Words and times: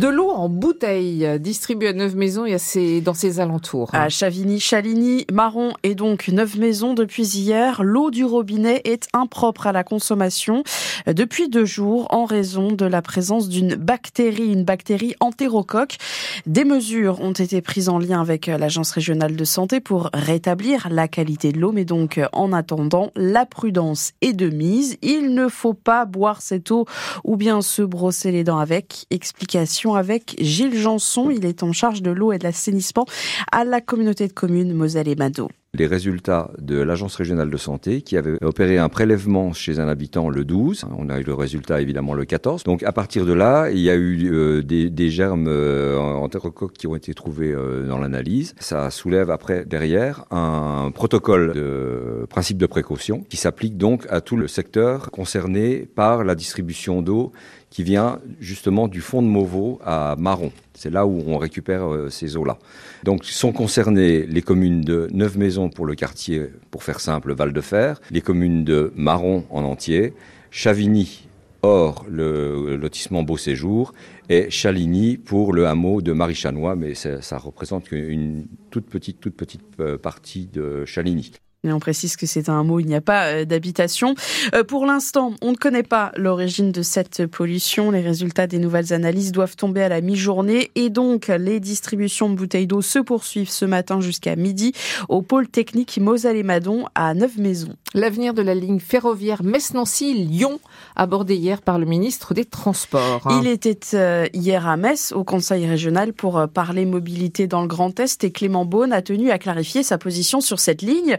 De 0.00 0.08
l'eau 0.08 0.30
en 0.30 0.48
bouteille 0.48 1.38
distribuée 1.40 1.88
à 1.88 1.92
neuf 1.92 2.14
maisons 2.14 2.46
et 2.46 2.54
à 2.54 3.00
dans 3.02 3.12
ses 3.12 3.38
alentours. 3.38 3.90
À 3.92 4.08
Chavigny, 4.08 4.58
Chaligny, 4.58 5.26
Marron 5.30 5.74
et 5.82 5.94
donc 5.94 6.28
neuf 6.28 6.56
maisons 6.56 6.94
depuis 6.94 7.36
hier. 7.36 7.82
L'eau 7.82 8.10
du 8.10 8.24
robinet 8.24 8.80
est 8.84 9.08
impropre 9.12 9.66
à 9.66 9.72
la 9.72 9.84
consommation 9.84 10.62
depuis 11.06 11.50
deux 11.50 11.66
jours 11.66 12.06
en 12.14 12.24
raison 12.24 12.72
de 12.72 12.86
la 12.86 13.02
présence 13.02 13.50
d'une 13.50 13.74
bactérie, 13.74 14.50
une 14.50 14.64
bactérie 14.64 15.16
entérocoque. 15.20 15.98
Des 16.46 16.64
mesures 16.64 17.20
ont 17.20 17.32
été 17.32 17.60
prises 17.60 17.90
en 17.90 17.98
lien 17.98 18.22
avec 18.22 18.46
l'Agence 18.46 18.92
régionale 18.92 19.36
de 19.36 19.44
santé 19.44 19.80
pour 19.80 20.08
rétablir 20.14 20.88
la 20.90 21.08
qualité 21.08 21.52
de 21.52 21.60
l'eau, 21.60 21.72
mais 21.72 21.84
donc 21.84 22.18
en 22.32 22.54
attendant, 22.54 23.10
la 23.16 23.44
prudence 23.44 24.12
est 24.22 24.32
de 24.32 24.48
mise. 24.48 24.96
Il 25.02 25.34
ne 25.34 25.48
faut 25.48 25.74
pas 25.74 26.06
boire 26.06 26.40
cette 26.40 26.70
eau 26.70 26.86
ou 27.22 27.36
bien 27.36 27.60
se 27.60 27.82
brosser 27.82 28.32
les 28.32 28.44
dents 28.44 28.60
avec. 28.60 29.04
Explication 29.10 29.89
avec 29.94 30.36
Gilles 30.38 30.76
Janson, 30.76 31.30
il 31.30 31.44
est 31.44 31.62
en 31.62 31.72
charge 31.72 32.02
de 32.02 32.10
l'eau 32.10 32.32
et 32.32 32.38
de 32.38 32.44
l'assainissement 32.44 33.06
à 33.52 33.64
la 33.64 33.80
communauté 33.80 34.28
de 34.28 34.32
communes 34.32 34.72
Moselle 34.74 35.08
et 35.08 35.16
Mado 35.16 35.48
les 35.74 35.86
résultats 35.86 36.50
de 36.58 36.80
l'Agence 36.80 37.14
régionale 37.14 37.48
de 37.48 37.56
santé 37.56 38.02
qui 38.02 38.16
avait 38.16 38.42
opéré 38.44 38.78
un 38.78 38.88
prélèvement 38.88 39.52
chez 39.52 39.78
un 39.78 39.88
habitant 39.88 40.28
le 40.28 40.44
12. 40.44 40.84
On 40.98 41.08
a 41.08 41.18
eu 41.18 41.22
le 41.22 41.34
résultat 41.34 41.80
évidemment 41.80 42.14
le 42.14 42.24
14. 42.24 42.64
Donc 42.64 42.82
à 42.82 42.92
partir 42.92 43.24
de 43.24 43.32
là, 43.32 43.70
il 43.70 43.78
y 43.78 43.90
a 43.90 43.94
eu 43.94 44.30
euh, 44.32 44.62
des, 44.62 44.90
des, 44.90 45.10
germes 45.10 45.46
euh, 45.48 45.96
entérocoques 45.96 46.72
qui 46.72 46.86
ont 46.86 46.96
été 46.96 47.14
trouvés 47.14 47.52
euh, 47.52 47.86
dans 47.86 47.98
l'analyse. 47.98 48.54
Ça 48.58 48.90
soulève 48.90 49.30
après 49.30 49.64
derrière 49.64 50.24
un 50.30 50.90
protocole 50.92 51.52
de 51.52 52.26
principe 52.28 52.58
de 52.58 52.66
précaution 52.66 53.24
qui 53.28 53.36
s'applique 53.36 53.76
donc 53.76 54.06
à 54.10 54.20
tout 54.20 54.36
le 54.36 54.48
secteur 54.48 55.10
concerné 55.10 55.88
par 55.94 56.24
la 56.24 56.34
distribution 56.34 57.00
d'eau 57.00 57.32
qui 57.70 57.82
vient 57.84 58.18
justement 58.40 58.88
du 58.88 59.00
fond 59.00 59.22
de 59.22 59.28
Mauveau 59.28 59.80
à 59.84 60.16
Marron. 60.18 60.52
C'est 60.74 60.90
là 60.90 61.06
où 61.06 61.22
on 61.26 61.38
récupère 61.38 61.86
euh, 61.86 62.10
ces 62.10 62.36
eaux-là. 62.36 62.58
Donc 63.04 63.24
sont 63.24 63.52
concernées 63.52 64.26
les 64.26 64.42
communes 64.42 64.80
de 64.80 65.08
Neuf 65.12 65.36
Maisons 65.36 65.70
pour 65.70 65.86
le 65.86 65.94
quartier, 65.94 66.46
pour 66.70 66.82
faire 66.82 67.00
simple, 67.00 67.32
Val-de-Fer, 67.32 68.00
les 68.10 68.20
communes 68.20 68.64
de 68.64 68.92
Marron 68.96 69.44
en 69.50 69.62
entier, 69.62 70.14
Chavigny 70.50 71.28
Or, 71.62 72.06
le 72.08 72.76
lotissement 72.76 73.22
Beau 73.22 73.36
Séjour, 73.36 73.92
et 74.30 74.48
Chaligny 74.48 75.18
pour 75.18 75.52
le 75.52 75.66
hameau 75.66 76.00
de 76.00 76.12
Marichanois, 76.12 76.74
mais 76.74 76.94
ça, 76.94 77.20
ça 77.20 77.36
représente 77.36 77.92
une 77.92 78.46
toute 78.70 78.86
petite, 78.86 79.20
toute 79.20 79.36
petite 79.36 79.62
euh, 79.78 79.98
partie 79.98 80.46
de 80.46 80.86
Chaligny. 80.86 81.32
Mais 81.64 81.72
on 81.72 81.78
précise 81.78 82.16
que 82.16 82.26
c'est 82.26 82.48
un 82.48 82.64
mot, 82.64 82.80
il 82.80 82.86
n'y 82.86 82.94
a 82.94 83.00
pas 83.00 83.26
euh, 83.26 83.44
d'habitation. 83.44 84.14
Euh, 84.54 84.64
pour 84.64 84.86
l'instant, 84.86 85.34
on 85.42 85.52
ne 85.52 85.56
connaît 85.56 85.82
pas 85.82 86.12
l'origine 86.16 86.72
de 86.72 86.82
cette 86.82 87.26
pollution. 87.26 87.90
Les 87.90 88.00
résultats 88.00 88.46
des 88.46 88.58
nouvelles 88.58 88.92
analyses 88.92 89.32
doivent 89.32 89.56
tomber 89.56 89.82
à 89.82 89.88
la 89.88 90.00
mi-journée 90.00 90.70
et 90.74 90.88
donc 90.88 91.28
les 91.28 91.60
distributions 91.60 92.30
de 92.30 92.34
bouteilles 92.34 92.66
d'eau 92.66 92.82
se 92.82 92.98
poursuivent 92.98 93.50
ce 93.50 93.64
matin 93.64 94.00
jusqu'à 94.00 94.36
midi 94.36 94.72
au 95.08 95.22
pôle 95.22 95.48
technique 95.48 95.98
Moselle 96.00 96.36
et 96.36 96.42
Madon 96.42 96.86
à 96.94 97.14
Neuf 97.14 97.36
Maisons. 97.36 97.76
L'avenir 97.92 98.34
de 98.34 98.42
la 98.42 98.54
ligne 98.54 98.78
ferroviaire 98.78 99.42
Metz-Nancy-Lyon 99.42 100.60
abordé 100.94 101.34
hier 101.34 101.60
par 101.60 101.76
le 101.76 101.86
ministre 101.86 102.34
des 102.34 102.44
Transports. 102.44 103.26
Il 103.40 103.48
était 103.48 103.80
euh, 103.94 104.26
hier 104.32 104.68
à 104.68 104.76
Metz 104.76 105.10
au 105.10 105.24
Conseil 105.24 105.66
régional 105.66 106.12
pour 106.12 106.46
parler 106.54 106.84
mobilité 106.84 107.48
dans 107.48 107.62
le 107.62 107.66
Grand 107.66 107.98
Est 107.98 108.22
et 108.22 108.30
Clément 108.30 108.64
Beaune 108.64 108.92
a 108.92 109.02
tenu 109.02 109.32
à 109.32 109.38
clarifier 109.38 109.82
sa 109.82 109.98
position 109.98 110.40
sur 110.40 110.60
cette 110.60 110.82
ligne 110.82 111.16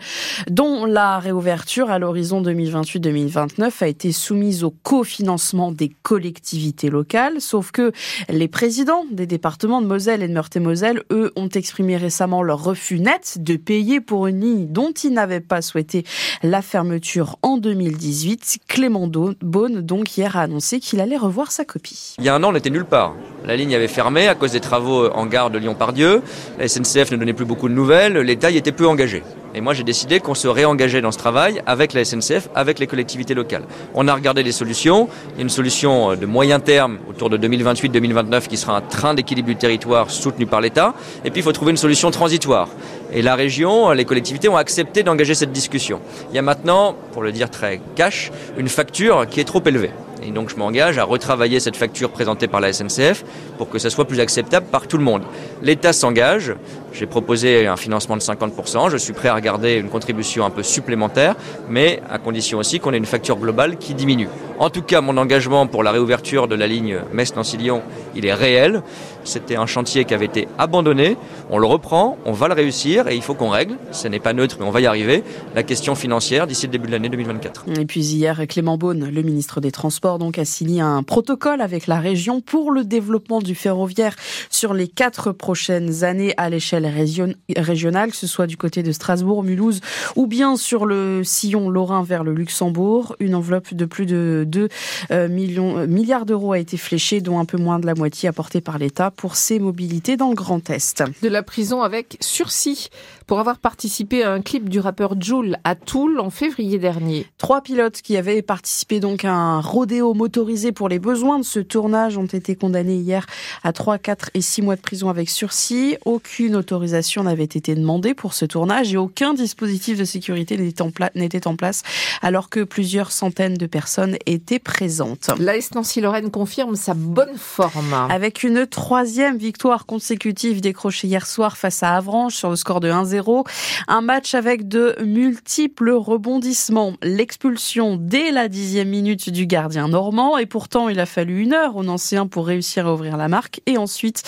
dont 0.49 0.85
la 0.85 1.19
réouverture 1.19 1.89
à 1.89 1.99
l'horizon 1.99 2.41
2028-2029 2.41 3.71
a 3.81 3.87
été 3.87 4.13
soumise 4.13 4.63
au 4.63 4.71
cofinancement 4.71 5.73
des 5.73 5.89
collectivités 6.03 6.89
locales, 6.89 7.41
sauf 7.41 7.71
que 7.71 7.91
les 8.29 8.47
présidents 8.47 9.05
des 9.11 9.27
départements 9.27 9.81
de 9.81 9.87
Moselle 9.87 10.23
et 10.23 10.27
de 10.29 10.33
Meurthe-et-Moselle, 10.33 11.03
eux, 11.11 11.33
ont 11.35 11.49
exprimé 11.49 11.97
récemment 11.97 12.43
leur 12.43 12.63
refus 12.63 13.01
net 13.01 13.37
de 13.41 13.57
payer 13.57 13.99
pour 13.99 14.27
une 14.27 14.39
ligne 14.39 14.67
dont 14.71 14.91
ils 14.91 15.11
n'avaient 15.11 15.41
pas 15.41 15.61
souhaité 15.61 16.05
la 16.43 16.60
fermeture 16.61 17.37
en 17.41 17.57
2018. 17.57 18.59
Clément 18.67 19.07
Beaune, 19.07 19.81
donc, 19.81 20.17
hier 20.17 20.35
a 20.37 20.41
annoncé 20.41 20.79
qu'il 20.79 21.01
allait 21.01 21.17
revoir 21.17 21.51
sa 21.51 21.65
copie. 21.65 22.15
Il 22.17 22.25
y 22.25 22.29
a 22.29 22.35
un 22.35 22.43
an, 22.43 22.49
on 22.49 22.53
n'était 22.53 22.69
nulle 22.69 22.85
part. 22.85 23.13
La 23.45 23.55
ligne 23.55 23.73
avait 23.75 23.87
fermé 23.87 24.27
à 24.27 24.35
cause 24.35 24.51
des 24.51 24.59
travaux 24.59 25.09
en 25.09 25.25
gare 25.25 25.49
de 25.49 25.57
Lyon-Pardieu. 25.57 26.21
La 26.59 26.67
SNCF 26.67 27.11
ne 27.11 27.17
donnait 27.17 27.33
plus 27.33 27.45
beaucoup 27.45 27.69
de 27.69 27.73
nouvelles. 27.73 28.17
L'État 28.17 28.51
y 28.51 28.57
était 28.57 28.71
peu 28.71 28.87
engagé. 28.87 29.23
Et 29.53 29.59
moi, 29.59 29.73
j'ai 29.73 29.83
décidé 29.83 30.19
qu'on 30.19 30.35
se 30.35 30.47
réengageait 30.47 31.01
dans 31.01 31.11
ce 31.11 31.17
travail 31.17 31.61
avec 31.65 31.93
la 31.93 32.05
SNCF, 32.05 32.49
avec 32.55 32.79
les 32.79 32.87
collectivités 32.87 33.33
locales. 33.33 33.63
On 33.93 34.07
a 34.07 34.13
regardé 34.13 34.43
les 34.43 34.53
solutions. 34.53 35.09
Une 35.37 35.49
solution 35.49 36.15
de 36.15 36.25
moyen 36.25 36.59
terme 36.59 36.99
autour 37.09 37.29
de 37.29 37.37
2028-2029 37.37 38.47
qui 38.47 38.55
sera 38.55 38.77
un 38.77 38.81
train 38.81 39.13
d'équilibre 39.13 39.49
du 39.49 39.57
territoire 39.57 40.09
soutenu 40.09 40.45
par 40.45 40.61
l'État. 40.61 40.93
Et 41.25 41.31
puis, 41.31 41.41
il 41.41 41.43
faut 41.43 41.51
trouver 41.51 41.71
une 41.71 41.77
solution 41.77 42.11
transitoire. 42.11 42.69
Et 43.13 43.21
la 43.21 43.35
région, 43.35 43.91
les 43.91 44.05
collectivités 44.05 44.47
ont 44.47 44.55
accepté 44.55 45.03
d'engager 45.03 45.35
cette 45.35 45.51
discussion. 45.51 45.99
Il 46.29 46.35
y 46.35 46.39
a 46.39 46.41
maintenant, 46.41 46.95
pour 47.11 47.21
le 47.21 47.31
dire 47.31 47.49
très 47.49 47.81
cash, 47.95 48.31
une 48.57 48.69
facture 48.69 49.27
qui 49.27 49.39
est 49.39 49.45
trop 49.45 49.61
élevée. 49.65 49.91
Et 50.23 50.31
donc 50.31 50.49
je 50.49 50.55
m'engage 50.55 50.97
à 50.97 51.03
retravailler 51.03 51.59
cette 51.59 51.75
facture 51.75 52.11
présentée 52.11 52.47
par 52.47 52.61
la 52.61 52.71
SNCF 52.71 53.23
pour 53.57 53.69
que 53.69 53.79
ça 53.79 53.89
soit 53.89 54.05
plus 54.05 54.19
acceptable 54.19 54.67
par 54.67 54.87
tout 54.87 54.97
le 54.97 55.03
monde. 55.03 55.23
L'État 55.63 55.93
s'engage, 55.93 56.53
j'ai 56.93 57.07
proposé 57.07 57.65
un 57.65 57.75
financement 57.75 58.17
de 58.17 58.21
50%, 58.21 58.89
je 58.89 58.97
suis 58.97 59.13
prêt 59.13 59.29
à 59.29 59.35
regarder 59.35 59.75
une 59.75 59.89
contribution 59.89 60.45
un 60.45 60.51
peu 60.51 60.63
supplémentaire, 60.63 61.35
mais 61.69 62.01
à 62.09 62.19
condition 62.19 62.59
aussi 62.59 62.79
qu'on 62.79 62.93
ait 62.93 62.97
une 62.97 63.05
facture 63.05 63.37
globale 63.37 63.77
qui 63.77 63.95
diminue. 63.95 64.29
En 64.61 64.69
tout 64.69 64.83
cas, 64.83 65.01
mon 65.01 65.17
engagement 65.17 65.65
pour 65.65 65.81
la 65.81 65.91
réouverture 65.91 66.47
de 66.47 66.53
la 66.53 66.67
ligne 66.67 66.99
Metz-Nancy-Lyon, 67.13 67.81
il 68.15 68.27
est 68.27 68.33
réel. 68.33 68.83
C'était 69.23 69.55
un 69.55 69.65
chantier 69.65 70.05
qui 70.05 70.13
avait 70.13 70.25
été 70.25 70.47
abandonné. 70.59 71.17
On 71.49 71.57
le 71.57 71.65
reprend, 71.65 72.19
on 72.25 72.31
va 72.31 72.47
le 72.47 72.53
réussir 72.53 73.07
et 73.07 73.15
il 73.15 73.23
faut 73.23 73.33
qu'on 73.33 73.49
règle. 73.49 73.77
Ce 73.91 74.07
n'est 74.07 74.19
pas 74.19 74.33
neutre, 74.33 74.57
mais 74.59 74.65
on 74.67 74.69
va 74.69 74.79
y 74.81 74.85
arriver. 74.85 75.23
La 75.55 75.63
question 75.63 75.95
financière 75.95 76.45
d'ici 76.45 76.67
le 76.67 76.73
début 76.73 76.85
de 76.85 76.91
l'année 76.91 77.09
2024. 77.09 77.65
Et 77.79 77.85
puis 77.85 78.01
hier, 78.01 78.45
Clément 78.47 78.77
Beaune, 78.77 79.09
le 79.09 79.21
ministre 79.23 79.61
des 79.61 79.71
Transports, 79.71 80.19
a 80.37 80.45
signé 80.45 80.79
un 80.79 81.01
protocole 81.01 81.61
avec 81.61 81.87
la 81.87 81.99
région 81.99 82.39
pour 82.39 82.69
le 82.69 82.83
développement 82.83 83.39
du 83.39 83.55
ferroviaire 83.55 84.15
sur 84.51 84.75
les 84.75 84.87
quatre 84.87 85.31
prochaines 85.31 86.03
années 86.03 86.35
à 86.37 86.51
l'échelle 86.51 86.85
régionale, 86.85 88.11
que 88.11 88.17
ce 88.17 88.27
soit 88.27 88.45
du 88.45 88.57
côté 88.57 88.83
de 88.83 88.91
Strasbourg, 88.91 89.41
Mulhouse 89.41 89.81
ou 90.15 90.27
bien 90.27 90.55
sur 90.55 90.85
le 90.85 91.23
sillon 91.23 91.67
lorrain 91.71 92.03
vers 92.03 92.23
le 92.23 92.35
Luxembourg. 92.35 93.15
Une 93.19 93.33
enveloppe 93.33 93.73
de 93.73 93.85
plus 93.85 94.05
de 94.05 94.45
2 94.51 94.69
euh, 95.09 95.27
millions, 95.27 95.79
euh, 95.79 95.87
milliards 95.87 96.27
d'euros 96.27 96.53
a 96.53 96.59
été 96.59 96.77
fléchée, 96.77 97.21
dont 97.21 97.39
un 97.39 97.45
peu 97.45 97.57
moins 97.57 97.79
de 97.79 97.87
la 97.87 97.95
moitié 97.95 98.29
apportée 98.29 98.61
par 98.61 98.77
l'État 98.77 99.09
pour 99.09 99.35
ses 99.35 99.57
mobilités 99.57 100.17
dans 100.17 100.29
le 100.29 100.35
Grand 100.35 100.69
Est. 100.69 101.03
De 101.23 101.29
la 101.29 101.41
prison 101.41 101.81
avec 101.81 102.17
sursis 102.19 102.89
pour 103.25 103.39
avoir 103.39 103.59
participé 103.59 104.23
à 104.23 104.33
un 104.33 104.41
clip 104.41 104.69
du 104.69 104.79
rappeur 104.79 105.15
Joule 105.19 105.55
à 105.63 105.75
Toul 105.75 106.19
en 106.19 106.29
février 106.29 106.79
dernier. 106.79 107.25
Trois 107.37 107.61
pilotes 107.61 108.01
qui 108.01 108.17
avaient 108.17 108.41
participé 108.41 108.99
donc 108.99 109.23
à 109.23 109.31
un 109.31 109.61
rodéo 109.61 110.13
motorisé 110.13 110.73
pour 110.73 110.89
les 110.89 110.99
besoins 110.99 111.39
de 111.39 111.45
ce 111.45 111.59
tournage 111.59 112.17
ont 112.17 112.25
été 112.25 112.55
condamnés 112.57 112.97
hier 112.97 113.25
à 113.63 113.71
3, 113.71 113.99
4 113.99 114.31
et 114.33 114.41
6 114.41 114.63
mois 114.63 114.75
de 114.75 114.81
prison 114.81 115.09
avec 115.09 115.29
sursis. 115.29 115.95
Aucune 116.03 116.57
autorisation 116.57 117.23
n'avait 117.23 117.45
été 117.45 117.73
demandée 117.73 118.13
pour 118.13 118.33
ce 118.33 118.43
tournage 118.43 118.93
et 118.93 118.97
aucun 118.97 119.33
dispositif 119.33 119.97
de 119.97 120.03
sécurité 120.03 120.57
n'était 120.57 121.47
en, 121.47 121.55
place 121.55 121.83
alors 122.21 122.49
que 122.49 122.63
plusieurs 122.63 123.11
centaines 123.11 123.55
de 123.55 123.65
personnes 123.65 124.17
étaient 124.25 124.40
présentes. 124.59 125.29
L'AS 125.39 125.71
Nancy-Lorraine 125.73 126.31
confirme 126.31 126.75
sa 126.75 126.93
bonne 126.93 127.37
forme. 127.37 127.93
Avec 128.09 128.43
une 128.43 128.65
troisième 128.67 129.37
victoire 129.37 129.85
consécutive 129.85 130.61
décrochée 130.61 131.07
hier 131.07 131.25
soir 131.25 131.57
face 131.57 131.83
à 131.83 131.95
Avranches 131.95 132.35
sur 132.35 132.49
le 132.49 132.55
score 132.55 132.79
de 132.79 132.89
1-0 132.89 133.45
un 133.87 134.01
match 134.01 134.35
avec 134.35 134.67
de 134.67 134.95
multiples 135.03 135.91
rebondissements. 135.91 136.93
L'expulsion 137.01 137.97
dès 137.99 138.31
la 138.31 138.47
dixième 138.47 138.89
minute 138.89 139.29
du 139.29 139.45
gardien 139.45 139.87
normand 139.87 140.37
et 140.37 140.45
pourtant 140.45 140.89
il 140.89 140.99
a 140.99 141.05
fallu 141.05 141.41
une 141.41 141.53
heure 141.53 141.75
au 141.75 141.83
Nancéen 141.83 142.27
pour 142.27 142.47
réussir 142.47 142.87
à 142.87 142.93
ouvrir 142.93 143.17
la 143.17 143.27
marque. 143.27 143.61
Et 143.65 143.77
ensuite, 143.77 144.23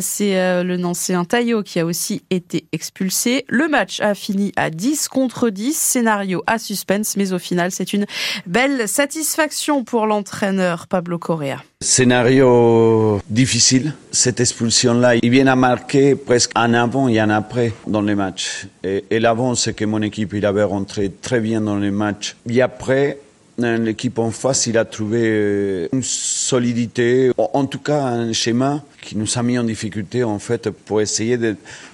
c'est 0.00 0.38
euh, 0.38 0.62
le 0.62 0.76
Nancéen 0.76 1.24
Taillot 1.24 1.62
qui 1.62 1.80
a 1.80 1.86
aussi 1.86 2.22
été 2.30 2.66
expulsé. 2.72 3.44
Le 3.48 3.68
match 3.68 4.00
a 4.00 4.14
fini 4.14 4.52
à 4.56 4.70
10 4.70 5.08
contre 5.08 5.50
10, 5.50 5.76
scénario 5.76 6.42
à 6.46 6.58
suspense, 6.58 7.16
mais 7.16 7.32
au 7.32 7.38
final 7.38 7.70
c'est 7.70 7.92
une 7.92 8.06
belle 8.46 8.88
satisfaction 8.88 9.37
pour 9.86 10.06
l'entraîneur 10.06 10.88
Pablo 10.88 11.18
Correa. 11.18 11.62
Scénario 11.80 13.20
difficile. 13.30 13.92
Cette 14.10 14.40
expulsion-là, 14.40 15.14
il 15.14 15.30
vient 15.30 15.46
à 15.46 15.54
marquer 15.54 16.16
presque 16.16 16.50
un 16.56 16.74
avant 16.74 17.06
et 17.06 17.20
un 17.20 17.30
après 17.30 17.72
dans 17.86 18.02
les 18.02 18.16
matchs. 18.16 18.66
Et, 18.82 19.20
l'avant, 19.20 19.54
c'est 19.54 19.74
que 19.74 19.84
mon 19.84 20.02
équipe, 20.02 20.32
il 20.34 20.44
avait 20.44 20.64
rentré 20.64 21.12
très 21.22 21.38
bien 21.38 21.60
dans 21.60 21.76
les 21.76 21.92
matchs. 21.92 22.34
Et 22.50 22.60
après, 22.60 23.18
l'équipe 23.58 24.18
en 24.18 24.32
face, 24.32 24.66
il 24.66 24.76
a 24.76 24.84
trouvé 24.84 25.88
une 25.92 26.02
solidité, 26.02 27.30
en 27.36 27.66
tout 27.66 27.80
cas 27.80 28.06
un 28.06 28.32
schéma 28.32 28.82
qui 29.00 29.16
nous 29.16 29.38
a 29.38 29.42
mis 29.42 29.58
en 29.58 29.64
difficulté 29.64 30.24
en 30.24 30.38
fait 30.38 30.70
pour 30.70 31.00
essayer 31.00 31.38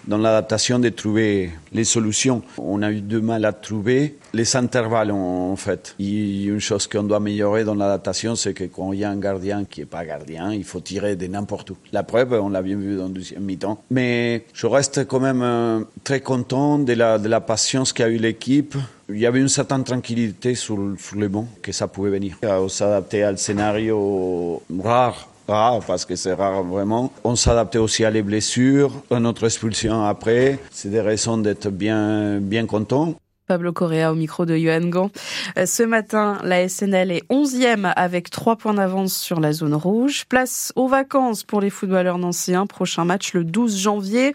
dans 0.06 0.18
l'adaptation 0.18 0.78
de 0.78 0.88
trouver 0.88 1.50
les 1.72 1.84
solutions. 1.84 2.42
On 2.58 2.82
a 2.82 2.90
eu 2.90 3.00
du 3.00 3.20
mal 3.20 3.44
à 3.44 3.52
trouver 3.52 4.16
les 4.32 4.56
intervalles 4.56 5.12
en, 5.12 5.54
fait. 5.56 5.94
Et 6.00 6.44
une 6.44 6.60
chose 6.60 6.86
qu'on 6.86 7.04
doit 7.04 7.18
améliorer 7.18 7.64
dans 7.64 7.74
l'adaptation, 7.74 8.34
c'est 8.34 8.54
que 8.54 8.64
quand 8.64 8.92
il 8.92 9.00
y 9.00 9.04
a 9.04 9.10
un 9.10 9.16
gardien 9.16 9.64
qui 9.64 9.82
est 9.82 9.86
pas 9.86 10.04
gardien, 10.04 10.52
il 10.52 10.64
faut 10.64 10.80
tirer 10.80 11.16
de 11.16 11.26
n'importe 11.26 11.70
où. 11.70 11.76
La 11.92 12.02
preuve, 12.02 12.32
on 12.32 12.48
l'a 12.48 12.62
bien 12.62 12.76
vu 12.76 12.96
dans 12.96 13.06
le 13.06 13.10
deuxième 13.10 13.42
mi-temps. 13.42 13.82
Mais 13.90 14.44
je 14.52 14.66
reste 14.66 15.06
quand 15.06 15.20
même 15.20 15.42
euh, 15.42 15.80
très 16.02 16.20
content 16.20 16.78
de 16.78 16.92
la, 16.92 17.40
patience 17.40 17.92
qu'a 17.92 18.08
eu 18.08 18.16
l'équipe. 18.16 18.74
Il 19.08 19.18
y 19.18 19.26
avait 19.26 19.40
une 19.40 19.48
certaine 19.48 19.84
tranquillité 19.84 20.54
sur, 20.54 20.78
sur 20.98 21.16
le 21.16 21.28
banc 21.28 21.46
que 21.62 21.72
ça 21.72 21.88
pouvait 21.88 22.10
venir. 22.10 22.38
On 22.42 22.68
s'adapter 22.68 23.24
au 23.26 23.36
scénario 23.36 24.62
rare 24.82 25.28
rare 25.48 25.80
parce 25.86 26.04
que 26.04 26.16
c'est 26.16 26.34
rare 26.34 26.62
vraiment. 26.62 27.12
On 27.24 27.36
s'adaptait 27.36 27.78
aussi 27.78 28.04
à 28.04 28.10
les 28.10 28.22
blessures, 28.22 28.92
à 29.10 29.20
notre 29.20 29.44
expulsion 29.44 30.04
après. 30.04 30.58
C'est 30.70 30.90
des 30.90 31.00
raisons 31.00 31.38
d'être 31.38 31.68
bien, 31.68 32.38
bien 32.40 32.66
content. 32.66 33.14
Pablo 33.46 33.72
Correa 33.72 34.10
au 34.10 34.14
micro 34.14 34.46
de 34.46 34.56
Johan 34.56 34.88
Gant. 34.88 35.10
Euh, 35.58 35.66
ce 35.66 35.82
matin, 35.82 36.38
la 36.44 36.66
SNL 36.66 37.10
est 37.10 37.30
11e 37.30 37.92
avec 37.94 38.30
3 38.30 38.56
points 38.56 38.72
d'avance 38.72 39.14
sur 39.14 39.38
la 39.38 39.52
zone 39.52 39.74
rouge. 39.74 40.24
Place 40.30 40.72
aux 40.76 40.88
vacances 40.88 41.44
pour 41.44 41.60
les 41.60 41.68
footballeurs 41.68 42.16
nancéens. 42.16 42.66
Prochain 42.66 43.04
match 43.04 43.34
le 43.34 43.44
12 43.44 43.78
janvier. 43.78 44.34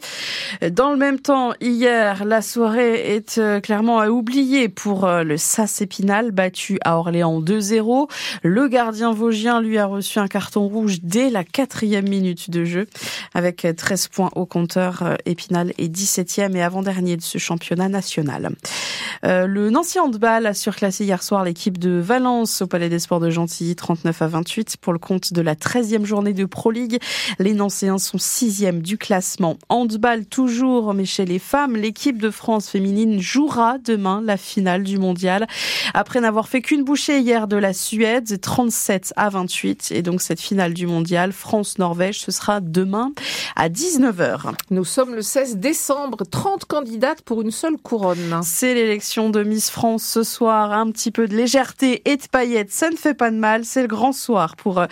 Dans 0.71 0.91
le 0.91 0.97
même 0.97 1.19
temps, 1.19 1.53
hier, 1.59 2.23
la 2.23 2.43
soirée 2.43 3.15
est 3.15 3.39
euh, 3.39 3.59
clairement 3.59 3.99
à 3.99 4.09
oublier 4.09 4.69
pour 4.69 5.05
euh, 5.05 5.23
le 5.23 5.37
SAS 5.37 5.81
Épinal 5.81 6.29
battu 6.29 6.77
à 6.85 6.97
Orléans 6.97 7.41
2-0. 7.41 8.07
Le 8.43 8.67
gardien 8.67 9.11
vosgien 9.11 9.59
lui 9.59 9.79
a 9.79 9.87
reçu 9.87 10.19
un 10.19 10.27
carton 10.27 10.67
rouge 10.67 10.99
dès 11.01 11.31
la 11.31 11.43
quatrième 11.43 12.07
minute 12.07 12.51
de 12.51 12.63
jeu 12.63 12.85
avec 13.33 13.65
13 13.75 14.09
points 14.09 14.29
au 14.35 14.45
compteur. 14.45 15.17
Épinal 15.25 15.73
est 15.79 15.87
17e 15.87 16.55
et 16.55 16.61
avant-dernier 16.61 17.17
de 17.17 17.23
ce 17.23 17.39
championnat 17.39 17.89
national. 17.89 18.51
Euh, 19.25 19.47
le 19.47 19.69
Nancy 19.69 19.99
Handball 19.99 20.45
a 20.45 20.53
surclassé 20.53 21.03
hier 21.03 21.21
soir 21.21 21.43
l'équipe 21.43 21.77
de 21.77 21.91
Valence 21.91 22.61
au 22.61 22.67
Palais 22.67 22.89
des 22.89 22.99
Sports 22.99 23.19
de 23.19 23.29
Gentilly, 23.29 23.75
39 23.75 24.21
à 24.21 24.27
28 24.27 24.77
pour 24.77 24.93
le 24.93 24.99
compte 24.99 25.33
de 25.33 25.41
la 25.41 25.55
13e 25.55 26.05
journée 26.05 26.33
de 26.33 26.45
Pro 26.45 26.71
League. 26.71 26.99
Les 27.37 27.53
Nancéens 27.53 27.97
sont 27.97 28.17
6e 28.17 28.81
du 28.81 28.97
classement. 28.97 29.57
Handball 29.67 30.25
toujours, 30.25 30.93
mais 30.93 31.05
chez 31.05 31.25
les 31.25 31.39
femmes, 31.39 31.75
l'équipe 31.75 32.21
de 32.21 32.29
France 32.29 32.69
féminine 32.69 33.19
jouera 33.19 33.77
demain 33.77 34.21
la 34.23 34.37
finale 34.37 34.83
du 34.83 34.97
mondial. 34.97 35.47
Après 35.93 36.21
n'avoir 36.21 36.47
fait 36.47 36.61
qu'une 36.61 36.83
bouchée 36.83 37.19
hier 37.19 37.47
de 37.47 37.57
la 37.57 37.73
Suède, 37.73 38.39
37 38.39 39.13
à 39.17 39.29
28. 39.29 39.91
Et 39.91 40.01
donc 40.01 40.21
cette 40.21 40.39
finale 40.39 40.73
du 40.73 40.87
mondial, 40.87 41.33
France-Norvège, 41.33 42.19
ce 42.19 42.31
sera 42.31 42.61
demain 42.61 43.11
à 43.55 43.69
19h. 43.69 44.53
Nous 44.71 44.85
sommes 44.85 45.15
le 45.15 45.21
16 45.21 45.57
décembre, 45.57 46.19
30 46.29 46.65
candidates 46.65 47.21
pour 47.21 47.41
une 47.41 47.51
seule 47.51 47.77
couronne. 47.77 48.39
C'est 48.43 48.73
l'élection 48.73 49.08
de 49.09 49.43
Miss 49.43 49.71
France 49.71 50.03
ce 50.03 50.21
soir. 50.21 50.71
Un 50.71 50.91
petit 50.91 51.09
peu 51.09 51.27
de 51.27 51.35
légèreté 51.35 52.03
et 52.05 52.15
de 52.15 52.27
paillettes, 52.31 52.71
ça 52.71 52.91
ne 52.91 52.95
fait 52.95 53.15
pas 53.15 53.31
de 53.31 53.37
mal. 53.37 53.65
C'est 53.65 53.81
le 53.81 53.87
grand 53.87 54.11
soir 54.11 54.55
pour 54.55 54.77
euh, 54.77 54.85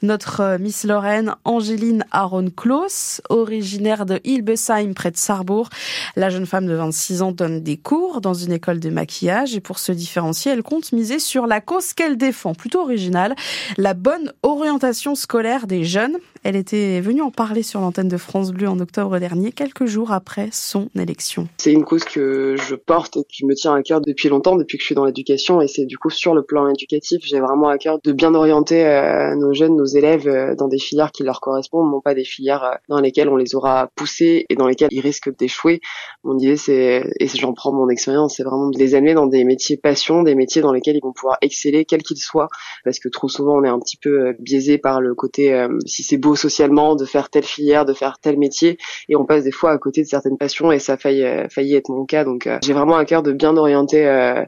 notre 0.00 0.40
euh, 0.42 0.58
Miss 0.58 0.84
Lorraine, 0.84 1.34
Angéline 1.44 2.04
Aaron 2.12 2.50
Klaus, 2.56 3.20
originaire 3.30 4.06
de 4.06 4.20
Hilbesheim 4.22 4.94
près 4.94 5.10
de 5.10 5.16
Sarrebourg. 5.16 5.70
La 6.14 6.30
jeune 6.30 6.46
femme 6.46 6.66
de 6.66 6.74
26 6.74 7.22
ans 7.22 7.32
donne 7.32 7.62
des 7.62 7.76
cours 7.76 8.20
dans 8.20 8.32
une 8.32 8.52
école 8.52 8.78
de 8.78 8.90
maquillage 8.90 9.56
et 9.56 9.60
pour 9.60 9.80
se 9.80 9.90
différencier, 9.90 10.52
elle 10.52 10.62
compte 10.62 10.92
miser 10.92 11.18
sur 11.18 11.48
la 11.48 11.60
cause 11.60 11.94
qu'elle 11.94 12.16
défend, 12.16 12.54
plutôt 12.54 12.80
originale, 12.80 13.34
la 13.76 13.94
bonne 13.94 14.32
orientation 14.44 15.16
scolaire 15.16 15.66
des 15.66 15.82
jeunes. 15.82 16.16
Elle 16.44 16.56
était 16.56 17.00
venue 17.00 17.22
en 17.22 17.30
parler 17.30 17.62
sur 17.62 17.80
l'antenne 17.80 18.08
de 18.08 18.18
France 18.18 18.52
Bleu 18.52 18.68
en 18.68 18.78
octobre 18.78 19.18
dernier, 19.18 19.50
quelques 19.50 19.86
jours 19.86 20.12
après 20.12 20.50
son 20.52 20.90
élection. 20.94 21.48
C'est 21.56 21.72
une 21.72 21.86
cause 21.86 22.04
que 22.04 22.54
je 22.56 22.74
porte 22.74 23.16
et 23.16 23.24
qui 23.24 23.46
me 23.46 23.54
tient 23.54 23.72
à 23.72 23.82
cœur 23.82 24.02
depuis 24.02 24.28
longtemps, 24.28 24.54
depuis 24.54 24.76
que 24.76 24.82
je 24.82 24.86
suis 24.88 24.94
dans 24.94 25.06
l'éducation. 25.06 25.62
Et 25.62 25.68
c'est 25.68 25.86
du 25.86 25.96
coup 25.96 26.10
sur 26.10 26.34
le 26.34 26.42
plan 26.42 26.68
éducatif, 26.68 27.22
j'ai 27.24 27.40
vraiment 27.40 27.68
à 27.68 27.78
cœur 27.78 27.98
de 28.04 28.12
bien 28.12 28.34
orienter 28.34 28.84
euh, 28.84 29.34
nos 29.36 29.54
jeunes, 29.54 29.74
nos 29.74 29.86
élèves 29.86 30.28
euh, 30.28 30.54
dans 30.54 30.68
des 30.68 30.76
filières 30.76 31.12
qui 31.12 31.22
leur 31.22 31.40
correspondent, 31.40 31.90
non 31.90 32.02
pas 32.02 32.12
des 32.12 32.24
filières 32.24 32.64
euh, 32.64 32.74
dans 32.90 33.00
lesquelles 33.00 33.30
on 33.30 33.36
les 33.36 33.54
aura 33.54 33.88
poussés 33.94 34.44
et 34.50 34.54
dans 34.54 34.68
lesquelles 34.68 34.90
ils 34.90 35.00
risquent 35.00 35.34
d'échouer. 35.34 35.80
Mon 36.24 36.38
idée, 36.38 36.58
c'est, 36.58 37.10
et 37.20 37.26
j'en 37.26 37.54
prends 37.54 37.72
mon 37.72 37.88
expérience, 37.88 38.36
c'est 38.36 38.44
vraiment 38.44 38.68
de 38.68 38.78
les 38.78 38.94
amener 38.94 39.14
dans 39.14 39.26
des 39.26 39.44
métiers 39.44 39.78
passion, 39.78 40.22
des 40.22 40.34
métiers 40.34 40.60
dans 40.60 40.74
lesquels 40.74 40.96
ils 40.96 41.02
vont 41.02 41.14
pouvoir 41.14 41.38
exceller, 41.40 41.86
quels 41.86 42.02
qu'ils 42.02 42.18
soient. 42.18 42.48
Parce 42.84 42.98
que 42.98 43.08
trop 43.08 43.30
souvent, 43.30 43.56
on 43.56 43.64
est 43.64 43.68
un 43.68 43.78
petit 43.78 43.96
peu 43.96 44.34
biaisé 44.40 44.76
par 44.76 45.00
le 45.00 45.14
côté, 45.14 45.66
si 45.86 46.02
c'est 46.02 46.18
beau 46.18 46.33
socialement 46.36 46.96
de 46.96 47.04
faire 47.04 47.30
telle 47.30 47.44
filière, 47.44 47.84
de 47.84 47.92
faire 47.92 48.18
tel 48.20 48.38
métier, 48.38 48.78
et 49.08 49.16
on 49.16 49.24
passe 49.24 49.44
des 49.44 49.50
fois 49.50 49.72
à 49.72 49.78
côté 49.78 50.02
de 50.02 50.06
certaines 50.06 50.38
passions, 50.38 50.72
et 50.72 50.78
ça 50.78 50.94
a 50.94 50.96
failli, 50.96 51.22
euh, 51.22 51.46
être 51.76 51.88
mon 51.88 52.04
cas. 52.04 52.24
Donc 52.24 52.46
euh, 52.46 52.58
j'ai 52.62 52.72
vraiment 52.72 52.96
à 52.96 53.04
cœur 53.04 53.22
de 53.22 53.32
bien 53.32 53.56
orienter 53.56 54.06
euh, 54.06 54.44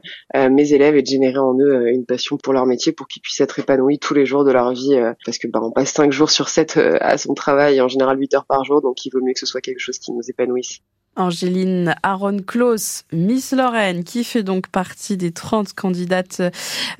mes 0.49 0.73
élèves 0.73 0.95
et 0.95 1.01
de 1.01 1.07
générer 1.07 1.39
en 1.39 1.57
eux 1.59 1.87
une 1.89 2.05
passion 2.05 2.37
pour 2.37 2.53
leur 2.53 2.65
métier, 2.65 2.91
pour 2.91 3.07
qu'ils 3.07 3.21
puissent 3.21 3.41
être 3.41 3.59
épanouis 3.59 3.99
tous 3.99 4.13
les 4.13 4.25
jours 4.25 4.43
de 4.43 4.51
leur 4.51 4.71
vie, 4.71 4.99
parce 5.25 5.37
que 5.37 5.47
bah, 5.47 5.59
on 5.61 5.71
passe 5.71 5.91
cinq 5.91 6.11
jours 6.11 6.29
sur 6.29 6.49
7 6.49 6.79
à 6.99 7.17
son 7.17 7.33
travail, 7.33 7.81
en 7.81 7.87
général 7.87 8.19
8 8.19 8.35
heures 8.35 8.45
par 8.45 8.63
jour, 8.63 8.81
donc 8.81 9.05
il 9.05 9.11
vaut 9.11 9.21
mieux 9.21 9.33
que 9.33 9.39
ce 9.39 9.45
soit 9.45 9.61
quelque 9.61 9.79
chose 9.79 9.99
qui 9.99 10.11
nous 10.11 10.21
épanouisse. 10.29 10.79
Angéline 11.17 11.95
Aaron 12.03 12.37
Klaus, 12.39 13.03
Miss 13.11 13.51
Lorraine, 13.51 14.03
qui 14.03 14.23
fait 14.23 14.43
donc 14.43 14.67
partie 14.67 15.17
des 15.17 15.31
30 15.31 15.73
candidates 15.73 16.41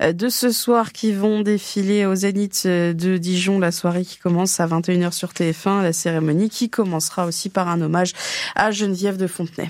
euh, 0.02 0.12
de 0.12 0.28
ce 0.28 0.50
soir 0.50 0.92
qui 0.92 1.12
vont 1.12 1.40
défiler 1.40 2.04
au 2.04 2.14
Zénith 2.14 2.64
euh, 2.66 2.92
de 2.92 3.16
Dijon. 3.16 3.58
La 3.58 3.72
soirée 3.72 4.04
qui 4.04 4.18
commence 4.18 4.60
à 4.60 4.66
21h 4.66 5.12
sur 5.12 5.30
TF1, 5.30 5.82
la 5.82 5.92
cérémonie 5.92 6.50
qui 6.50 6.68
commencera 6.68 7.26
aussi 7.26 7.48
par 7.48 7.68
un 7.68 7.80
hommage 7.80 8.12
à 8.54 8.70
Geneviève 8.70 9.16
de 9.16 9.26
Fontenay. 9.26 9.68